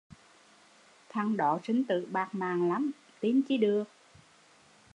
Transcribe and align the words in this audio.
Thằng 1.09 1.37
đó 1.37 1.59
sinh 1.63 1.83
tử 1.83 2.07
bạt 2.11 2.35
mạng 2.35 2.69
lắm, 2.69 2.91
tin 3.21 3.41
chi 3.47 3.57
được 3.57 3.83